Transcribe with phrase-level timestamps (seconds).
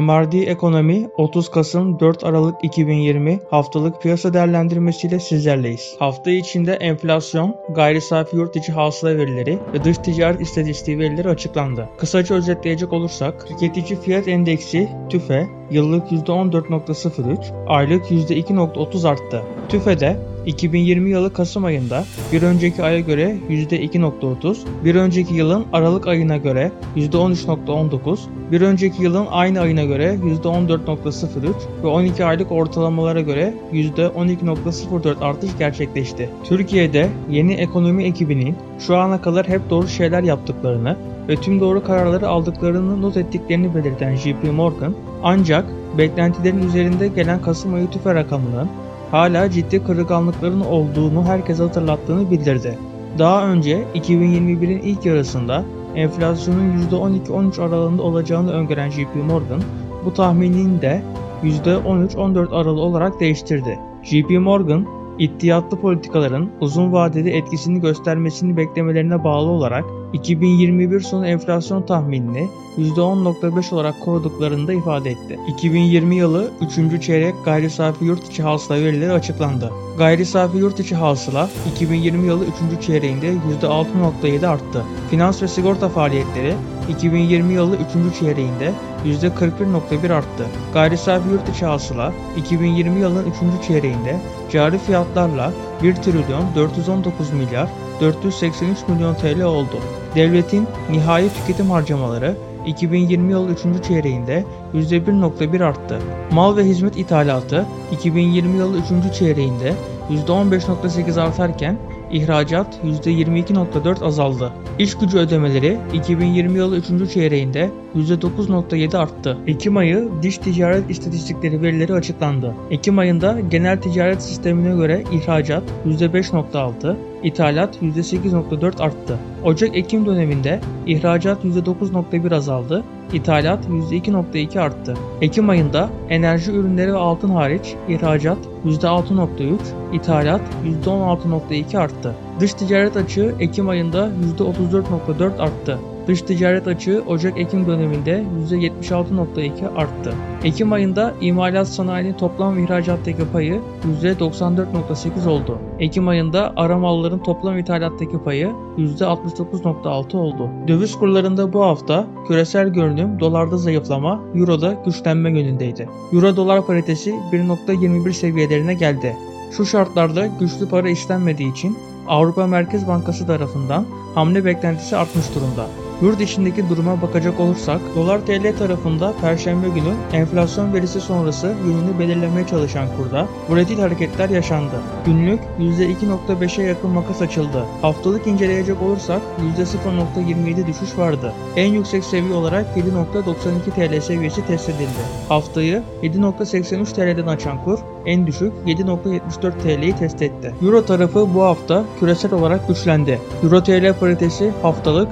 [0.00, 5.96] MRD Ekonomi 30 Kasım 4 Aralık 2020 haftalık piyasa değerlendirmesiyle sizlerleyiz.
[5.98, 11.88] Hafta içinde enflasyon, gayri safi yurt içi hasıla verileri ve dış ticaret istatistiği verileri açıklandı.
[11.98, 19.42] Kısaca özetleyecek olursak, tüketici fiyat endeksi TÜFE yıllık %14.03, aylık %2.30 arttı.
[19.68, 26.36] TÜFE'de 2020 yılı Kasım ayında bir önceki aya göre %2.30, bir önceki yılın Aralık ayına
[26.36, 28.18] göre %13.19,
[28.52, 31.52] bir önceki yılın aynı ayına göre %14.03
[31.82, 36.30] ve 12 aylık ortalamalara göre %12.04 artış gerçekleşti.
[36.44, 40.96] Türkiye'de yeni ekonomi ekibinin şu ana kadar hep doğru şeyler yaptıklarını
[41.28, 45.64] ve tüm doğru kararları aldıklarını not ettiklerini belirten JP Morgan, ancak
[45.98, 48.68] beklentilerin üzerinde gelen Kasım ayı tüfe rakamının
[49.10, 52.78] hala ciddi kırılganlıkların olduğunu herkese hatırlattığını bildirdi.
[53.18, 59.62] Daha önce 2021'in ilk yarısında enflasyonun %12-13 aralığında olacağını öngören JP Morgan,
[60.04, 61.02] bu tahminini de
[61.44, 63.78] %13-14 aralığı olarak değiştirdi.
[64.02, 64.86] JP Morgan,
[65.18, 72.48] ihtiyatlı politikaların uzun vadede etkisini göstermesini beklemelerine bağlı olarak 2021 sonu enflasyon tahminini
[72.78, 75.38] %10.5 olarak koruduklarını da ifade etti.
[75.48, 76.50] 2020 yılı
[76.90, 77.02] 3.
[77.02, 79.72] çeyrek gayri safi yurt içi hasıla verileri açıklandı.
[79.98, 82.44] Gayri safi yurt içi hasıla 2020 yılı
[82.78, 82.86] 3.
[82.86, 84.84] çeyreğinde %6.7 arttı.
[85.10, 86.54] Finans ve sigorta faaliyetleri
[86.88, 87.76] 2020 yılı
[88.10, 88.18] 3.
[88.18, 88.72] çeyreğinde
[89.04, 90.46] %41.1 arttı.
[90.72, 93.66] Gayri safi yurt içi hasıla 2020 yılının 3.
[93.66, 94.20] çeyreğinde
[94.52, 97.68] cari fiyatlarla 1 trilyon 419 milyar
[98.00, 99.78] 483 milyon TL oldu.
[100.14, 103.84] Devletin nihai tüketim harcamaları 2020 yıl 3.
[103.88, 105.98] çeyreğinde %1.1 arttı.
[106.32, 108.74] Mal ve hizmet ithalatı 2020 yıl
[109.08, 109.14] 3.
[109.18, 109.74] çeyreğinde
[110.10, 111.78] %15.8 artarken
[112.10, 114.52] ihracat %22.4 azaldı.
[114.78, 117.12] İş gücü ödemeleri 2020 yılı 3.
[117.12, 119.38] çeyreğinde %9.7 arttı.
[119.46, 122.54] Ekim ayı diş ticaret istatistikleri verileri açıklandı.
[122.70, 129.18] Ekim ayında genel ticaret sistemine göre ihracat %5.6, ithalat %8.4 arttı.
[129.44, 134.94] Ocak-Ekim döneminde ihracat %9.1 azaldı, ithalat %2.2 arttı.
[135.20, 139.58] Ekim ayında enerji ürünleri ve altın hariç ihracat %6.3,
[139.92, 140.42] ithalat
[140.84, 142.14] %16.2 arttı.
[142.40, 145.78] Dış ticaret açığı Ekim ayında %34.4 arttı.
[146.08, 150.14] Dış ticaret açığı Ocak-Ekim döneminde %76.2 arttı.
[150.44, 153.60] Ekim ayında imalat sanayinin toplam ihracattaki payı
[154.02, 155.58] %94.8 oldu.
[155.78, 160.48] Ekim ayında ara malların toplam ithalattaki payı %69.6 oldu.
[160.68, 165.88] Döviz kurlarında bu hafta küresel görünüm dolarda zayıflama, euroda güçlenme yönündeydi.
[166.12, 169.16] Euro dolar paritesi 1.21 seviyelerine geldi.
[169.56, 171.78] Şu şartlarda güçlü para istenmediği için
[172.08, 175.83] Avrupa Merkez Bankası tarafından hamle beklentisi artmış durumda.
[176.02, 182.46] Yurt içindeki duruma bakacak olursak, dolar TL tarafında perşembe günü enflasyon verisi sonrası yönünü belirlemeye
[182.46, 184.74] çalışan kurda volatil hareketler yaşandı.
[185.06, 187.64] Günlük %2.5'e yakın makas açıldı.
[187.82, 189.22] Haftalık inceleyecek olursak
[189.58, 191.32] %0.27 düşüş vardı.
[191.56, 195.04] En yüksek seviye olarak 7.92 TL seviyesi test edildi.
[195.28, 200.54] Haftayı 7.83 TL'den açan kur en düşük 7.74 TL'yi test etti.
[200.62, 203.20] Euro tarafı bu hafta küresel olarak güçlendi.
[203.44, 205.08] Euro TL paritesi haftalık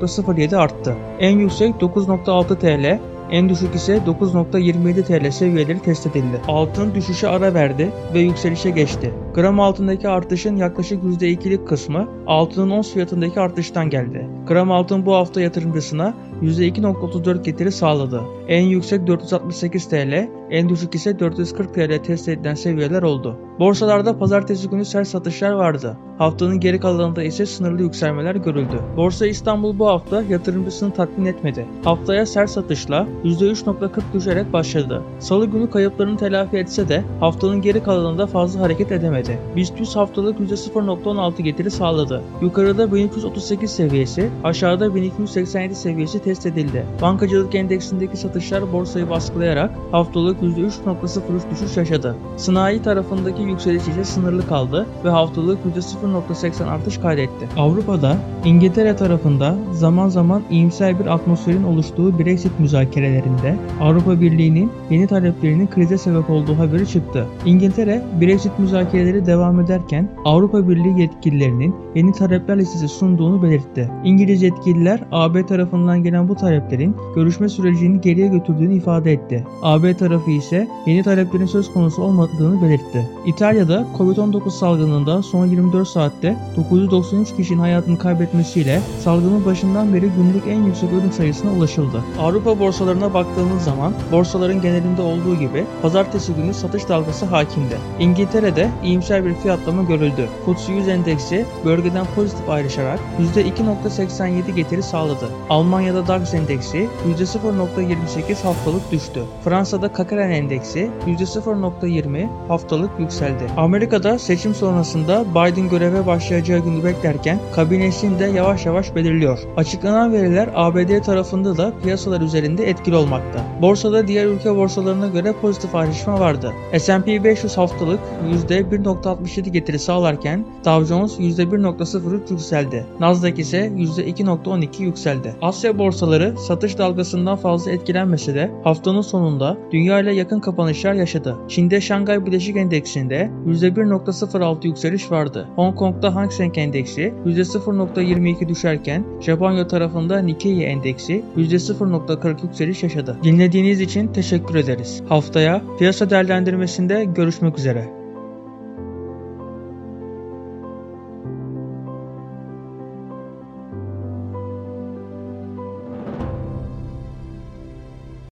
[0.00, 0.94] %1.07 arttı.
[1.18, 3.00] En yüksek 9.6 TL,
[3.30, 6.40] en düşük ise 9.27 TL seviyeleri test edildi.
[6.48, 9.14] Altın düşüşe ara verdi ve yükselişe geçti.
[9.34, 14.28] Gram altındaki artışın yaklaşık %2'lik kısmı altının ons fiyatındaki artıştan geldi.
[14.46, 18.20] Gram altın bu hafta yatırımcısına %2.34 getiri sağladı.
[18.48, 23.36] En yüksek 468 TL, en düşük ise 440 TL test edilen seviyeler oldu.
[23.58, 25.96] Borsalarda pazartesi günü sert satışlar vardı.
[26.18, 28.80] Haftanın geri kalanında ise sınırlı yükselmeler görüldü.
[28.96, 31.66] Borsa İstanbul bu hafta yatırımcısını tatmin etmedi.
[31.84, 35.02] Haftaya sert satışla %3.40 düşerek başladı.
[35.18, 39.38] Salı günü kayıplarını telafi etse de haftanın geri kalanında fazla hareket edemedi.
[39.56, 42.22] BIST 100 haftalık %0.16 getiri sağladı.
[42.42, 46.86] Yukarıda 1338 seviyesi, aşağıda 1287 seviyesi test edildi.
[47.02, 52.16] Bankacılık endeksindeki satışlar borsayı baskılayarak haftalık %3.03 düşüş yaşadı.
[52.36, 57.48] Sanayi tarafındaki yükseliş ise sınırlı kaldı ve haftalık %0.80 artış kaydetti.
[57.56, 65.66] Avrupa'da İngiltere tarafında zaman zaman iyimser bir atmosferin oluştuğu Brexit müzakerelerinde Avrupa Birliği'nin yeni taleplerinin
[65.66, 67.26] krize sebep olduğu haberi çıktı.
[67.46, 73.90] İngiltere Brexit müzakereleri devam ederken Avrupa Birliği yetkililerinin yeni talepler listesi sunduğunu belirtti.
[74.04, 79.44] İngiliz yetkililer AB tarafından gelen gelen bu taleplerin görüşme sürecini geriye götürdüğünü ifade etti.
[79.62, 83.06] AB tarafı ise yeni taleplerin söz konusu olmadığını belirtti.
[83.26, 90.62] İtalya'da Covid-19 salgınında son 24 saatte 993 kişinin hayatını kaybetmesiyle salgının başından beri günlük en
[90.62, 92.02] yüksek ölüm sayısına ulaşıldı.
[92.18, 97.78] Avrupa borsalarına baktığımız zaman borsaların genelinde olduğu gibi pazartesi günü satış dalgası hakimdi.
[98.00, 100.28] İngiltere'de iyimser bir fiyatlama görüldü.
[100.46, 103.00] FTSE 100 endeksi bölgeden pozitif ayrışarak
[103.36, 105.28] %2.87 getiri sağladı.
[105.50, 109.20] Almanya'da DAX endeksi %0.28 haftalık düştü.
[109.44, 113.46] Fransa'da Kakaren endeksi %0.20 haftalık yükseldi.
[113.56, 119.38] Amerika'da seçim sonrasında Biden göreve başlayacağı günü beklerken kabinesini de yavaş yavaş belirliyor.
[119.56, 123.44] Açıklanan veriler ABD tarafında da piyasalar üzerinde etkili olmakta.
[123.62, 126.52] Borsada diğer ülke borsalarına göre pozitif ayrışma vardı.
[126.78, 128.00] S&P 500 haftalık
[128.48, 132.86] %1.67 getiri sağlarken Dow Jones %1.03 yükseldi.
[133.00, 135.34] Nasdaq ise %2.12 yükseldi.
[135.42, 141.36] Asya borsaları satış dalgasından fazla etkilenmese de haftanın sonunda dünya ile yakın kapanışlar yaşadı.
[141.48, 145.48] Çin'de Şangay Bileşik Endeksinde %1.06 yükseliş vardı.
[145.56, 153.16] Hong Kong'da Hang Seng Endeksi %0.22 düşerken Japonya tarafında Nikkei Endeksi %0.40 yükseliş yaşadı.
[153.22, 155.02] Dinlediğiniz için teşekkür ederiz.
[155.08, 157.99] Haftaya piyasa değerlendirmesinde görüşmek üzere.